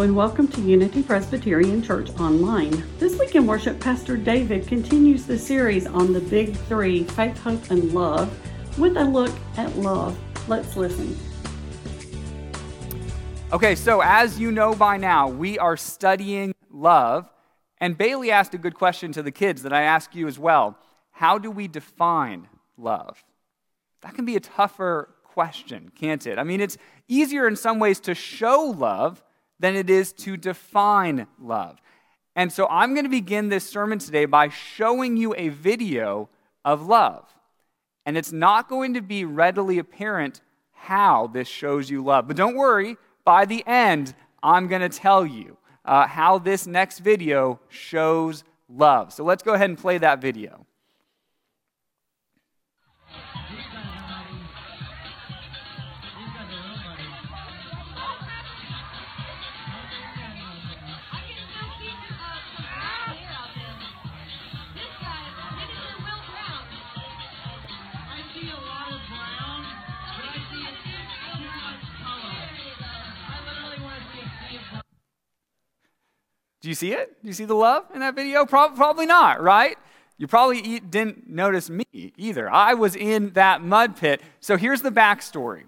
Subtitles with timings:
[0.00, 2.82] And welcome to Unity Presbyterian Church Online.
[2.98, 7.70] This week in worship, Pastor David continues the series on the big three faith, hope,
[7.70, 8.34] and love
[8.78, 10.18] with a look at love.
[10.48, 11.14] Let's listen.
[13.52, 17.30] Okay, so as you know by now, we are studying love.
[17.76, 20.78] And Bailey asked a good question to the kids that I ask you as well.
[21.10, 22.48] How do we define
[22.78, 23.22] love?
[24.00, 26.38] That can be a tougher question, can't it?
[26.38, 29.22] I mean, it's easier in some ways to show love
[29.60, 31.80] than it is to define love.
[32.34, 36.28] And so I'm going to begin this sermon today by showing you a video
[36.64, 37.26] of love.
[38.06, 40.40] And it's not going to be readily apparent
[40.72, 42.26] how this shows you love.
[42.26, 47.00] But don't worry, by the end, I'm going to tell you uh, how this next
[47.00, 49.12] video shows love.
[49.12, 50.66] So let's go ahead and play that video.
[76.60, 77.20] Do you see it?
[77.22, 78.44] Do you see the love in that video?
[78.44, 79.76] Pro- probably not, right?
[80.18, 82.50] You probably didn't notice me either.
[82.50, 84.20] I was in that mud pit.
[84.40, 85.64] So here's the backstory.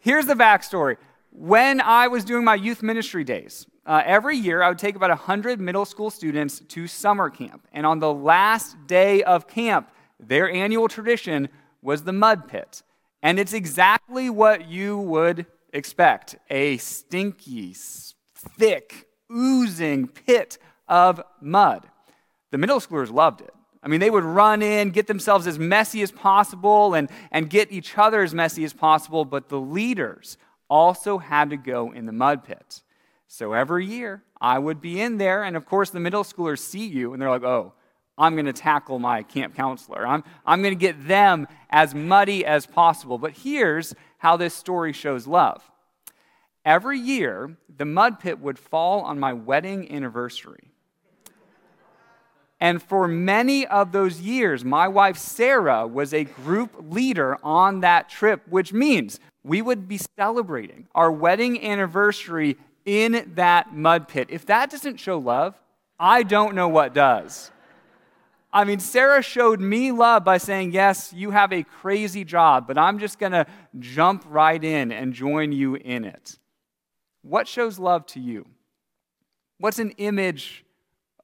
[0.00, 0.96] Here's the backstory.
[1.30, 5.10] When I was doing my youth ministry days, uh, every year I would take about
[5.10, 7.68] 100 middle school students to summer camp.
[7.72, 11.48] And on the last day of camp, their annual tradition
[11.82, 12.82] was the mud pit.
[13.22, 17.76] And it's exactly what you would expect a stinky,
[18.34, 21.86] thick, oozing pit of mud.
[22.50, 23.52] The middle schoolers loved it.
[23.82, 27.70] I mean, they would run in, get themselves as messy as possible, and, and get
[27.70, 32.12] each other as messy as possible, but the leaders also had to go in the
[32.12, 32.82] mud pit.
[33.28, 36.86] So every year, I would be in there, and of course, the middle schoolers see
[36.86, 37.74] you, and they're like, oh,
[38.18, 40.06] I'm going to tackle my camp counselor.
[40.06, 43.18] I'm, I'm going to get them as muddy as possible.
[43.18, 45.62] But here's how this story shows love
[46.66, 50.72] Every year, the mud pit would fall on my wedding anniversary.
[52.58, 58.08] And for many of those years, my wife Sarah was a group leader on that
[58.08, 64.26] trip, which means we would be celebrating our wedding anniversary in that mud pit.
[64.30, 65.54] If that doesn't show love,
[66.00, 67.52] I don't know what does.
[68.52, 72.76] I mean, Sarah showed me love by saying, Yes, you have a crazy job, but
[72.76, 73.46] I'm just going to
[73.78, 76.38] jump right in and join you in it.
[77.28, 78.46] What shows love to you?
[79.58, 80.64] What's an image,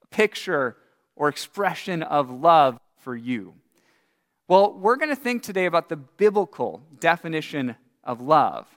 [0.09, 0.75] picture,
[1.15, 3.53] or expression of love for you?
[4.49, 8.67] Well, we're going to think today about the biblical definition of love.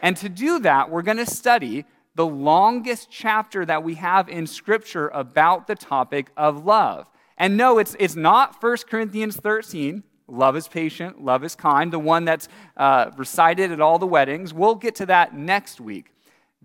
[0.00, 4.46] And to do that, we're going to study the longest chapter that we have in
[4.46, 7.10] Scripture about the topic of love.
[7.36, 10.02] And no, it's, it's not 1 Corinthians 13.
[10.28, 12.48] Love is patient, love is kind, the one that's
[12.78, 14.54] uh, recited at all the weddings.
[14.54, 16.13] We'll get to that next week.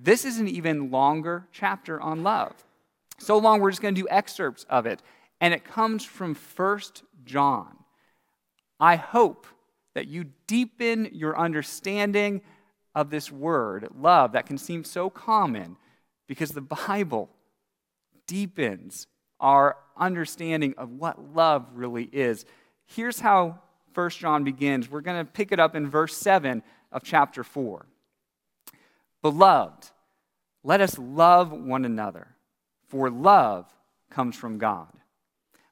[0.01, 2.53] This is an even longer chapter on love.
[3.17, 5.01] So long, we're just going to do excerpts of it.
[5.41, 7.75] And it comes from First John.
[8.79, 9.45] I hope
[9.95, 12.41] that you deepen your understanding
[12.95, 15.75] of this word, love, that can seem so common
[16.27, 17.29] because the Bible
[18.25, 19.07] deepens
[19.39, 22.45] our understanding of what love really is.
[22.85, 23.59] Here's how
[23.93, 24.89] First John begins.
[24.89, 27.85] We're going to pick it up in verse 7 of chapter 4.
[29.21, 29.89] Beloved,
[30.63, 32.35] let us love one another,
[32.87, 33.65] for love
[34.09, 34.87] comes from God.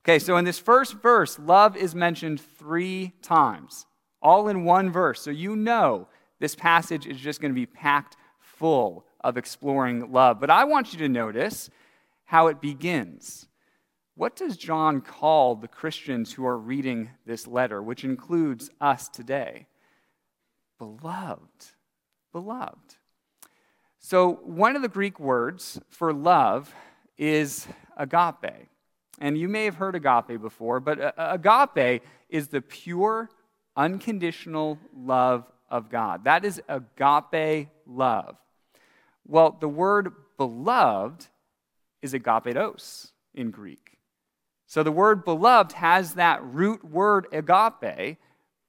[0.03, 3.85] Okay, so in this first verse, love is mentioned three times,
[4.21, 5.21] all in one verse.
[5.21, 6.07] So you know
[6.39, 10.39] this passage is just going to be packed full of exploring love.
[10.39, 11.69] But I want you to notice
[12.25, 13.47] how it begins.
[14.15, 19.67] What does John call the Christians who are reading this letter, which includes us today?
[20.79, 21.67] Beloved.
[22.31, 22.95] Beloved.
[24.09, 26.73] So, one of the Greek words for love
[27.17, 27.67] is
[27.97, 28.69] agape.
[29.19, 33.29] And you may have heard agape before, but agape is the pure,
[33.75, 36.23] unconditional love of God.
[36.23, 38.37] That is agape love.
[39.25, 41.27] Well, the word beloved
[42.01, 43.97] is agapetos in Greek.
[44.67, 48.19] So the word beloved has that root word agape,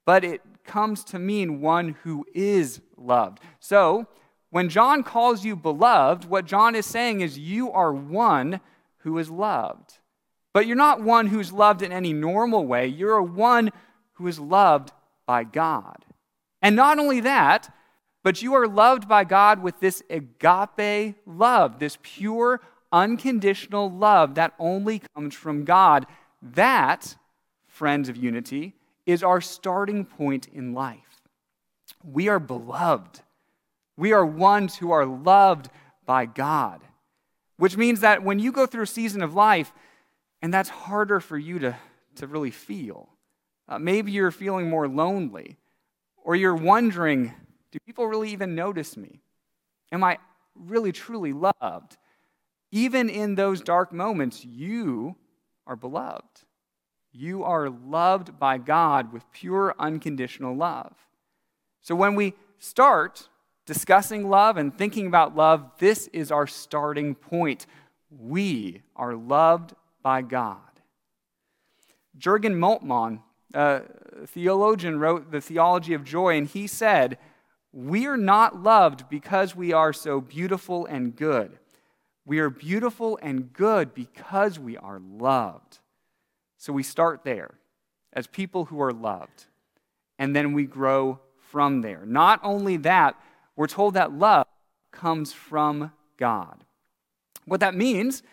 [0.05, 3.39] but it comes to mean one who is loved.
[3.61, 4.05] So
[4.51, 8.61] when John calls you beloved, what John is saying is you are one
[8.99, 9.99] who is loved.
[10.53, 12.87] But you're not one who's loved in any normal way.
[12.87, 13.71] You're a one
[14.13, 14.91] who is loved
[15.25, 16.05] by God.
[16.61, 17.73] And not only that,
[18.23, 22.59] but you are loved by God with this agape love, this pure,
[22.91, 26.05] unconditional love that only comes from God.
[26.41, 27.15] That,
[27.67, 28.73] friends of unity,
[29.05, 31.21] is our starting point in life.
[32.03, 33.21] We are beloved.
[33.99, 35.69] We are ones who are loved
[36.05, 36.79] by God,
[37.57, 39.73] which means that when you go through a season of life,
[40.41, 41.75] and that's harder for you to,
[42.15, 43.09] to really feel,
[43.67, 45.57] uh, maybe you're feeling more lonely,
[46.15, 47.33] or you're wondering,
[47.71, 49.19] do people really even notice me?
[49.91, 50.17] Am I
[50.55, 51.97] really, truly loved?
[52.71, 55.17] Even in those dark moments, you
[55.67, 56.45] are beloved.
[57.11, 60.95] You are loved by God with pure, unconditional love.
[61.81, 63.27] So when we start
[63.69, 67.67] discussing love and thinking about love, this is our starting point.
[68.09, 70.57] We are loved by God.
[72.17, 73.19] Jurgen Moltmann,
[73.53, 73.83] a
[74.25, 77.19] theologian, wrote The Theology of Joy, and he said,
[77.71, 81.59] We are not loved because we are so beautiful and good.
[82.25, 85.77] We are beautiful and good because we are loved.
[86.57, 87.53] So we start there
[88.13, 89.45] as people who are loved,
[90.17, 91.19] and then we grow
[91.51, 92.03] from there.
[92.03, 93.15] Not only that,
[93.59, 94.47] we're told that love
[94.89, 96.63] comes from God.
[97.43, 98.23] What that means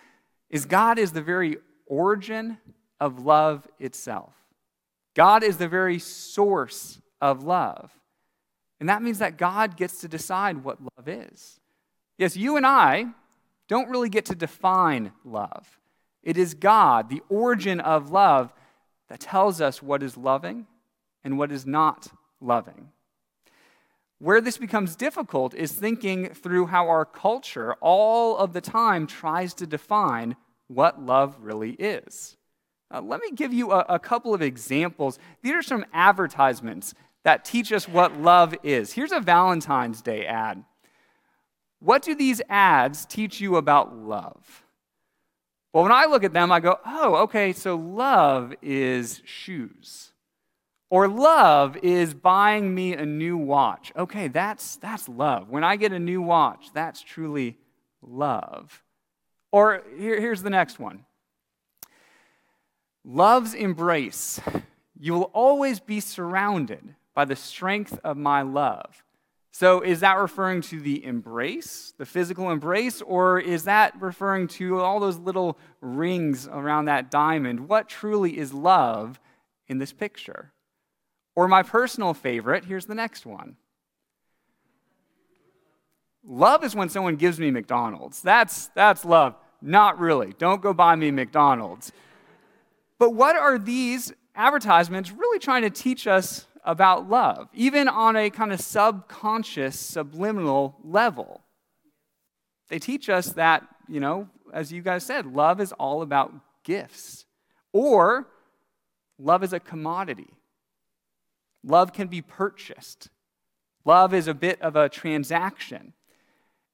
[0.51, 2.59] is God is the very origin
[3.01, 4.35] of love itself.
[5.15, 7.91] God is the very source of love.
[8.79, 11.59] And that means that God gets to decide what love is.
[12.19, 13.07] Yes, you and I
[13.67, 15.81] don't really get to define love.
[16.23, 18.53] It is God, the origin of love,
[19.09, 20.69] that tells us what is loving
[21.25, 22.93] and what is not loving.
[24.19, 29.53] Where this becomes difficult is thinking through how our culture all of the time tries
[29.55, 30.37] to define
[30.69, 32.37] what love really is.
[32.93, 35.19] Uh, let me give you a, a couple of examples.
[35.43, 38.93] These are some advertisements that teach us what love is.
[38.93, 40.65] Here's a Valentine's Day ad.
[41.81, 44.65] What do these ads teach you about love?
[45.73, 50.13] Well, when I look at them, I go, oh, okay, so love is shoes.
[50.89, 53.93] Or love is buying me a new watch.
[53.97, 55.51] Okay, that's, that's love.
[55.51, 57.59] When I get a new watch, that's truly
[58.03, 58.83] love.
[59.51, 61.05] Or here, here's the next one
[63.05, 64.41] Love's embrace.
[64.99, 69.03] You will always be surrounded by the strength of my love.
[69.51, 74.81] So, is that referring to the embrace, the physical embrace, or is that referring to
[74.81, 77.69] all those little rings around that diamond?
[77.69, 79.19] What truly is love
[79.67, 80.53] in this picture?
[81.37, 83.57] Or, my personal favorite, here's the next one.
[86.25, 88.21] Love is when someone gives me McDonald's.
[88.21, 89.37] That's, that's love.
[89.63, 90.35] Not really.
[90.39, 91.93] Don't go buy me McDonald's.
[92.99, 98.31] But what are these advertisements really trying to teach us about love, even on a
[98.31, 101.43] kind of subconscious, subliminal level?
[102.69, 106.33] They teach us that, you know, as you guys said, love is all about
[106.65, 107.27] gifts,
[107.73, 108.27] or
[109.19, 110.31] love is a commodity.
[111.67, 113.09] Love can be purchased.
[113.85, 115.93] Love is a bit of a transaction.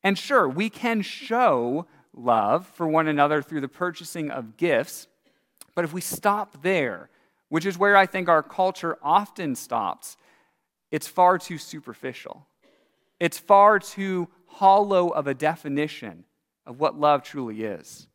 [0.04, 5.08] And sure, we can show love for one another through the purchasing of gifts.
[5.74, 7.08] But if we stop there,
[7.48, 10.16] which is where I think our culture often stops,
[10.90, 12.46] it's far too superficial.
[13.18, 16.24] It's far too hollow of a definition
[16.66, 18.08] of what love truly is.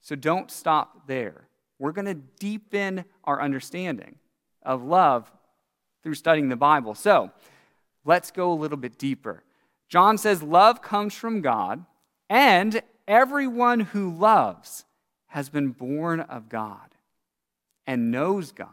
[0.00, 1.48] So don't stop there.
[1.78, 4.16] We're going to deepen our understanding
[4.62, 5.30] of love
[6.06, 6.94] through studying the Bible.
[6.94, 7.32] So
[8.04, 9.42] let's go a little bit deeper.
[9.88, 11.84] John says, Love comes from God,
[12.30, 14.84] and Everyone who loves
[15.28, 16.94] has been born of God
[17.86, 18.68] and knows God.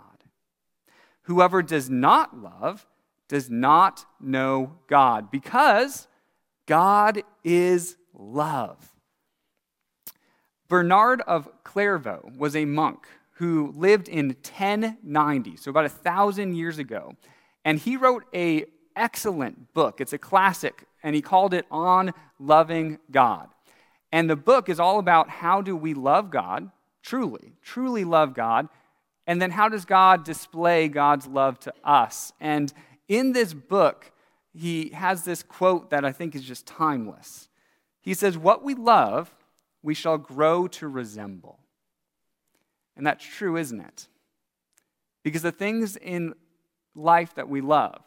[1.24, 2.88] Whoever does not love
[3.28, 6.08] does not know God because
[6.66, 8.92] God is love.
[10.68, 16.78] Bernard of Clairvaux was a monk who lived in 1090, so about a thousand years
[16.78, 17.14] ago,
[17.66, 20.00] and he wrote a excellent book.
[20.00, 23.50] It's a classic, and he called it On Loving God.
[24.12, 26.70] And the book is all about how do we love God,
[27.02, 28.70] truly, truly love God,
[29.26, 32.34] and then how does God display God's love to us?
[32.40, 32.72] And
[33.08, 34.12] in this book,
[34.54, 37.48] he has this quote that I think is just timeless.
[38.02, 39.34] He says, What we love,
[39.82, 41.60] we shall grow to resemble.
[42.96, 44.08] And that's true, isn't it?
[45.24, 46.34] Because the things in
[46.96, 48.02] life that we love,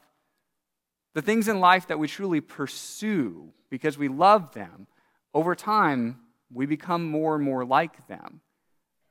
[1.15, 4.87] the things in life that we truly pursue because we love them,
[5.35, 6.21] over time,
[6.53, 8.41] we become more and more like them.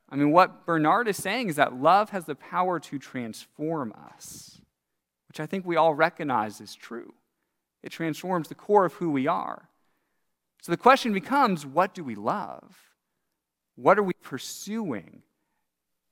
[0.08, 4.60] I mean, what Bernard is saying is that love has the power to transform us,
[5.28, 7.14] which I think we all recognize is true.
[7.82, 9.68] it transforms the core of who we are.
[10.62, 12.76] So the question becomes what do we love?
[13.76, 15.22] What are we pursuing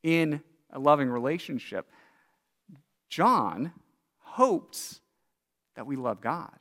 [0.04, 1.90] in a loving relationship?
[3.08, 3.72] John
[4.18, 5.00] hopes
[5.74, 6.52] that we love God.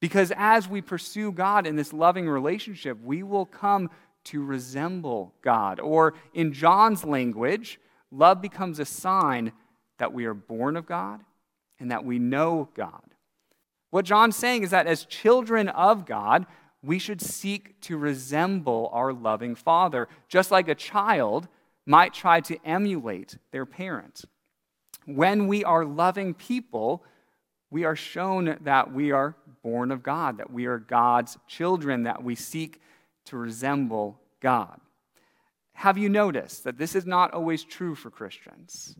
[0.00, 3.90] Because as we pursue God in this loving relationship, we will come
[4.24, 5.80] to resemble God.
[5.80, 9.52] Or in John's language, love becomes a sign
[9.98, 11.20] that we are born of God
[11.78, 13.02] and that we know God.
[13.90, 16.46] What John's saying is that as children of God,
[16.82, 21.48] we should seek to resemble our loving Father, just like a child
[21.90, 24.24] might try to emulate their parent.
[25.06, 27.02] When we are loving people,
[27.68, 32.22] we are shown that we are born of God, that we are God's children, that
[32.22, 32.80] we seek
[33.24, 34.80] to resemble God.
[35.72, 38.94] Have you noticed that this is not always true for Christians?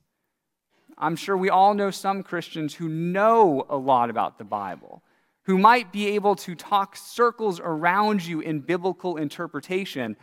[0.99, 5.05] I'm sure we all know some Christians who know a lot about the Bible,
[5.45, 10.17] who might be able to talk circles around you in biblical interpretation,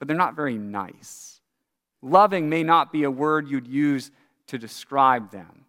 [0.00, 1.39] but they're not very nice.
[2.02, 4.10] Loving may not be a word you'd use
[4.46, 5.66] to describe them.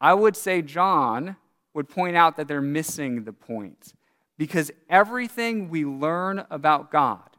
[0.00, 1.36] I would say John
[1.74, 3.92] would point out that they're missing the point
[4.36, 7.30] because everything we learn about God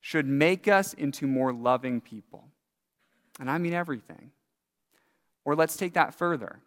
[0.00, 2.44] should make us into more loving people.
[3.38, 4.32] And I mean everything.
[5.44, 6.60] Or let's take that further.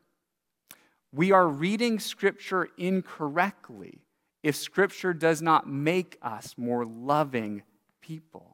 [1.11, 3.99] We are reading Scripture incorrectly
[4.41, 7.63] if Scripture does not make us more loving
[8.01, 8.52] people.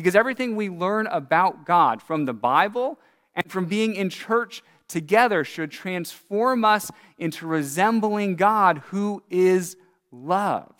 [0.00, 2.98] Because everything we learn about God from the Bible
[3.34, 9.76] and from being in church together should transform us into resembling God who is
[10.10, 10.72] love.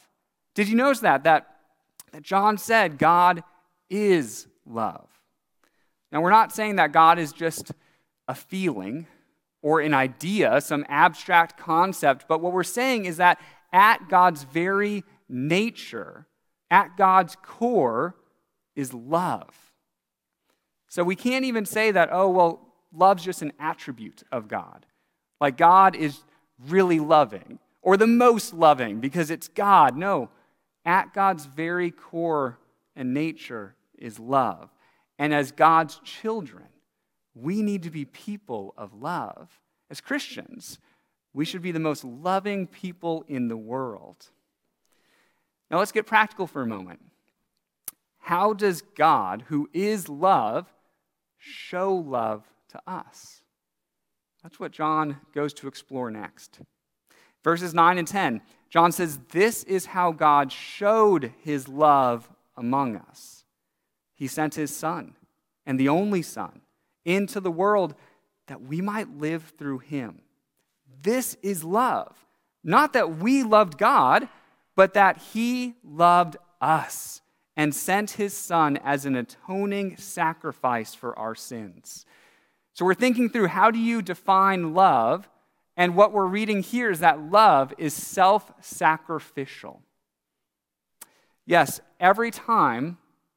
[0.54, 1.24] Did you notice that?
[1.24, 1.54] That,
[2.12, 3.44] that John said God
[3.90, 5.06] is love.
[6.10, 7.72] Now, we're not saying that God is just
[8.26, 9.06] a feeling
[9.60, 13.38] or an idea, some abstract concept, but what we're saying is that
[13.70, 16.26] at God's very nature,
[16.70, 18.14] at God's core,
[18.80, 19.54] is love.
[20.88, 24.86] So we can't even say that, oh, well, love's just an attribute of God.
[25.40, 26.24] Like God is
[26.68, 29.96] really loving or the most loving because it's God.
[29.96, 30.30] No,
[30.84, 32.58] at God's very core
[32.96, 34.70] and nature is love.
[35.18, 36.64] And as God's children,
[37.34, 39.60] we need to be people of love.
[39.90, 40.78] As Christians,
[41.32, 44.26] we should be the most loving people in the world.
[45.70, 47.00] Now let's get practical for a moment.
[48.30, 50.72] How does God, who is love,
[51.36, 53.42] show love to us?
[54.40, 56.60] That's what John goes to explore next.
[57.42, 63.44] Verses 9 and 10, John says, This is how God showed his love among us.
[64.14, 65.16] He sent his Son,
[65.66, 66.60] and the only Son,
[67.04, 67.96] into the world
[68.46, 70.20] that we might live through him.
[71.02, 72.14] This is love.
[72.62, 74.28] Not that we loved God,
[74.76, 77.22] but that he loved us
[77.60, 82.06] and sent his Son as an atoning sacrifice for our sins.
[82.72, 85.28] So we're thinking through how do you define love?
[85.76, 89.82] And what we're reading here is that love is self sacrificial.
[91.44, 92.96] Yes, every time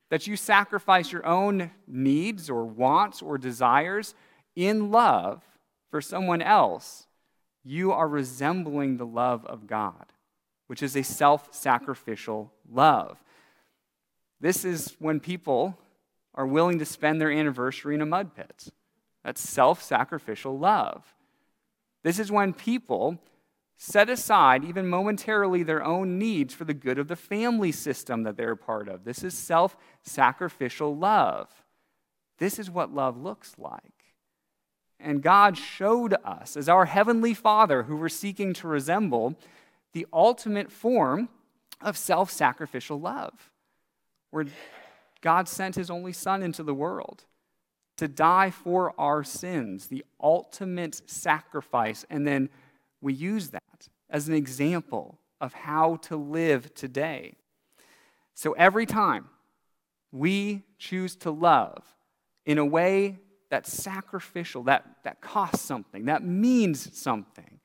[0.10, 4.16] that you sacrifice your own needs or wants or desires
[4.56, 5.44] in love
[5.92, 7.08] for someone else,
[7.62, 10.14] you are resembling the love of God,
[10.68, 13.18] which is a self sacrificial love.
[14.44, 15.80] This is when people
[16.36, 18.68] are willing to spend their anniversary in a mud pit.
[19.24, 21.16] That's self sacrificial love.
[22.04, 23.20] This is when people
[23.78, 28.36] set aside, even momentarily, their own needs for the good of the family system that
[28.36, 29.06] they're a part of.
[29.06, 31.48] This is self sacrificial love.
[32.38, 34.18] This is what love looks like.
[35.00, 39.36] And God showed us, as our Heavenly Father, who we're seeking to resemble,
[39.94, 41.30] the ultimate form
[41.80, 43.53] of self sacrificial love,
[44.34, 44.48] where
[45.22, 47.26] God sent His only Son into the world
[47.98, 52.04] to die for our sins, the ultimate sacrifice.
[52.10, 52.50] And then
[53.00, 57.36] we use that as an example of how to live today.
[58.34, 59.30] So every time
[60.12, 61.84] we choose to love
[62.46, 63.20] in a way
[63.52, 67.60] that's sacrificial, that, that costs something, that means something,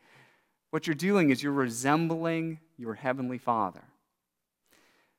[0.71, 3.85] what you're doing is you're resembling your Heavenly Father.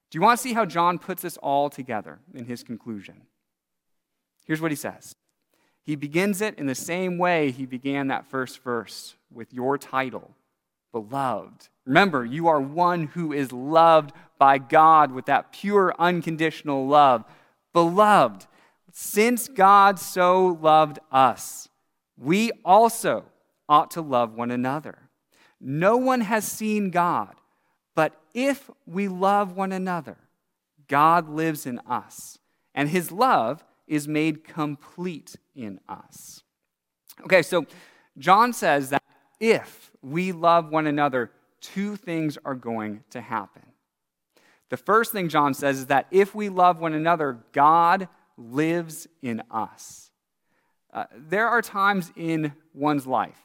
[0.10, 3.22] Do you want to see how John puts this all together in his conclusion?
[4.46, 5.16] Here's what he says
[5.84, 10.32] He begins it in the same way he began that first verse with your title,
[10.92, 11.70] Beloved.
[11.86, 17.24] Remember, you are one who is loved by God with that pure, unconditional love.
[17.74, 18.48] Beloved,
[18.92, 21.70] since God so loved us,
[22.18, 23.26] we also
[23.68, 25.10] ought to love one another.
[25.62, 27.36] No one has seen God,
[27.96, 30.18] but if we love one another,
[30.88, 32.40] God lives in us,
[32.74, 36.44] and his love is made complete in us.
[37.24, 37.66] Okay, so
[38.18, 39.04] John says that
[39.40, 41.32] if we love one another,
[41.62, 43.64] two things are going to happen.
[44.70, 49.42] The first thing John says is that if we love one another, God lives in
[49.52, 50.12] us.
[50.94, 53.40] Uh, there are times in one's life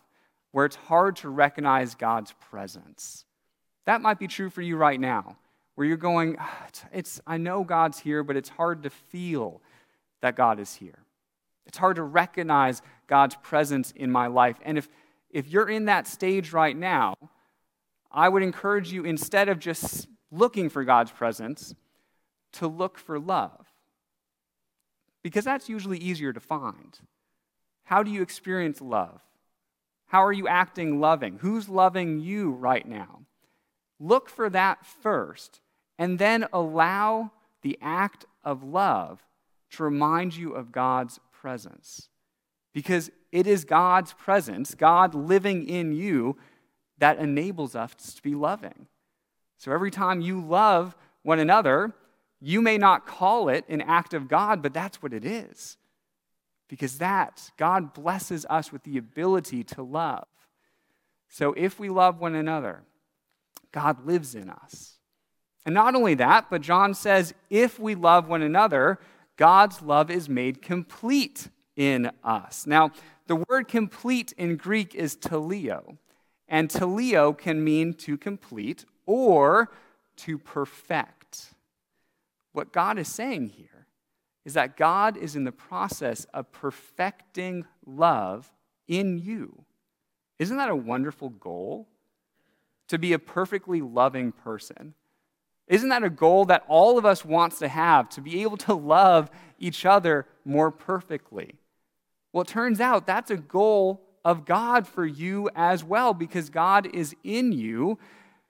[0.53, 3.25] where it's hard to recognize God's presence.
[3.87, 5.37] That might be true for you right now,
[5.75, 9.61] where you're going, ah, it's, it's, I know God's here, but it's hard to feel
[10.23, 10.99] that God is here.
[11.67, 14.57] It's hard to recognize God's presence in my life.
[14.64, 14.88] And if,
[15.31, 17.14] if you're in that stage right now,
[18.11, 21.75] I would encourage you, instead of just looking for God's presence,
[22.53, 23.67] to look for love.
[25.23, 26.99] Because that's usually easier to find.
[27.85, 29.21] How do you experience love?
[30.07, 31.38] How are you acting loving?
[31.38, 33.23] Who's loving you right now?
[34.01, 35.61] Look for that first,
[35.99, 37.31] and then allow
[37.63, 39.23] the act of love
[39.71, 42.09] to remind you of God's presence.
[42.73, 46.37] Because it is God's presence, God living in you,
[46.99, 48.87] that enables us to be loving.
[49.59, 51.95] So every time you love one another,
[52.41, 55.77] you may not call it an act of God, but that's what it is.
[56.69, 60.27] Because that, God blesses us with the ability to love.
[61.29, 62.83] So if we love one another,
[63.73, 64.99] God lives in us.
[65.66, 68.99] And not only that, but John says if we love one another,
[69.37, 72.66] God's love is made complete in us.
[72.66, 72.92] Now,
[73.26, 75.96] the word complete in Greek is teleo,
[76.46, 79.70] and teleo can mean to complete or
[80.16, 81.54] to perfect.
[82.52, 83.87] What God is saying here
[84.44, 88.52] is that God is in the process of perfecting love
[88.87, 89.64] in you.
[90.38, 91.88] Isn't that a wonderful goal?
[92.88, 94.95] To be a perfectly loving person.
[95.67, 98.75] Isn't that a goal that all of us wants to have to be able to
[98.75, 101.54] love each other more perfectly?
[102.32, 106.95] Well, it turns out that's a goal of God for you as well because God
[106.95, 107.99] is in you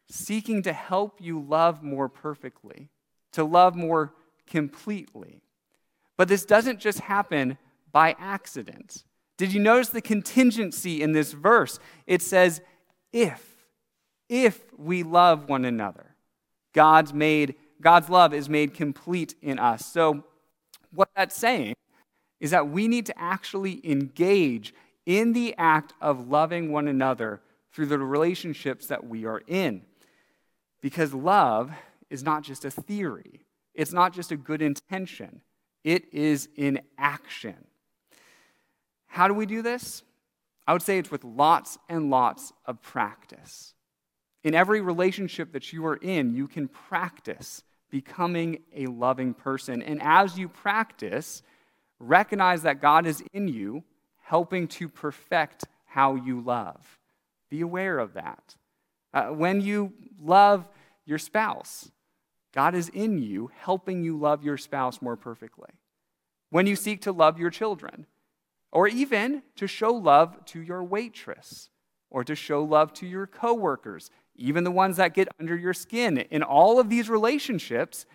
[0.09, 2.89] seeking to help you love more perfectly,
[3.33, 4.15] to love more
[4.47, 5.43] completely.
[6.17, 7.59] But this doesn't just happen
[7.93, 9.05] by accident.
[9.37, 11.79] Did you notice the contingency in this verse?
[12.07, 12.61] It says,
[13.13, 13.54] if,
[14.29, 16.15] if we love one another.
[16.73, 19.85] God's made God's love is made complete in us.
[19.85, 20.25] So
[20.93, 21.75] what that's saying
[22.41, 24.73] is that we need to actually engage
[25.05, 29.83] in the act of loving one another through the relationships that we are in.
[30.81, 31.73] Because love
[32.09, 33.45] is not just a theory.
[33.75, 35.43] It's not just a good intention.
[35.83, 37.57] It is in action.
[39.07, 40.03] How do we do this?
[40.67, 43.74] I would say it's with lots and lots of practice.
[44.45, 49.83] In every relationship that you are in, you can practice becoming a loving person.
[49.83, 51.43] And as you practice,
[51.99, 53.85] recognize that God is in you,
[54.23, 56.99] helping to perfect how you love.
[57.51, 58.57] Be aware of that.
[59.13, 60.69] Uh, when you love
[61.07, 61.91] your spouse,
[62.53, 65.71] God is in you, helping you love your spouse more perfectly.
[66.51, 68.07] When you seek to love your children,
[68.73, 71.71] or even to show love to your waitress,
[72.11, 76.19] or to show love to your coworkers, even the ones that get under your skin.
[76.19, 78.07] In all of these relationships,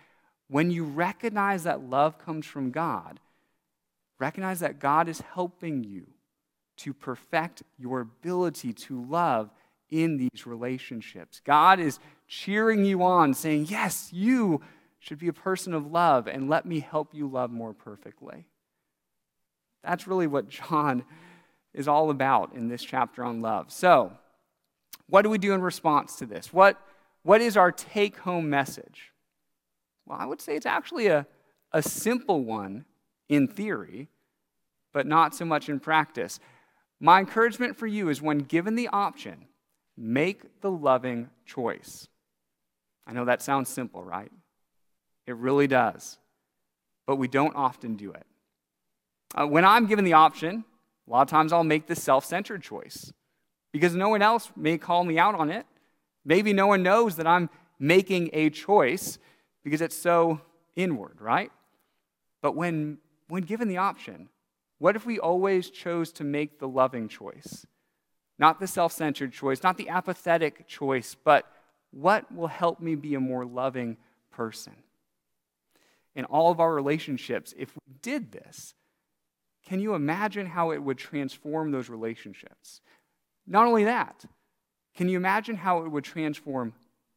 [0.48, 3.20] when you recognize that love comes from God,
[4.18, 6.06] recognize that God is helping you
[6.78, 9.50] to perfect your ability to love
[9.90, 11.40] in these relationships.
[11.44, 14.60] God is cheering you on, saying, Yes, you
[14.98, 18.46] should be a person of love, and let me help you love more perfectly.
[19.82, 21.04] That's really what John
[21.72, 23.72] is all about in this chapter on love.
[23.72, 24.12] So,
[25.10, 26.52] what do we do in response to this?
[26.52, 26.80] What,
[27.22, 29.12] what is our take home message?
[30.06, 31.26] Well, I would say it's actually a,
[31.72, 32.84] a simple one
[33.28, 34.08] in theory,
[34.92, 36.40] but not so much in practice.
[37.00, 39.46] My encouragement for you is when given the option,
[39.96, 42.08] make the loving choice.
[43.06, 44.30] I know that sounds simple, right?
[45.26, 46.18] It really does.
[47.06, 48.26] But we don't often do it.
[49.34, 50.64] Uh, when I'm given the option,
[51.06, 53.12] a lot of times I'll make the self centered choice
[53.72, 55.66] because no one else may call me out on it.
[56.24, 59.18] Maybe no one knows that I'm making a choice
[59.64, 60.40] because it's so
[60.76, 61.50] inward, right?
[62.42, 64.28] But when, when given the option,
[64.78, 67.66] what if we always chose to make the loving choice?
[68.38, 71.46] Not the self centered choice, not the apathetic choice, but
[71.90, 73.98] what will help me be a more loving
[74.30, 74.72] person?
[76.14, 78.74] In all of our relationships, if we did this,
[79.66, 82.80] can you imagine how it would transform those relationships?
[83.50, 84.24] Not only that,
[84.94, 86.72] can you imagine how it would transform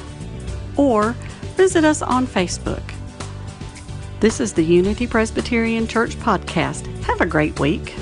[0.76, 1.12] or
[1.56, 2.82] visit us on Facebook.
[4.20, 6.88] This is the Unity Presbyterian Church podcast.
[7.04, 7.94] Have a great week.